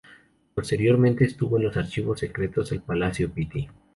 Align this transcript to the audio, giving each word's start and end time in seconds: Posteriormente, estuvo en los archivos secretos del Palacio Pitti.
Posteriormente, 0.55 1.25
estuvo 1.25 1.57
en 1.57 1.63
los 1.65 1.77
archivos 1.77 2.19
secretos 2.19 2.71
del 2.71 2.81
Palacio 2.81 3.29
Pitti. 3.31 3.69